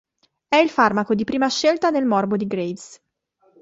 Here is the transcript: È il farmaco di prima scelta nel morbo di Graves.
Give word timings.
È 0.47 0.55
il 0.55 0.71
farmaco 0.71 1.13
di 1.13 1.23
prima 1.25 1.47
scelta 1.47 1.91
nel 1.91 2.05
morbo 2.05 2.35
di 2.35 2.47
Graves. 2.47 2.99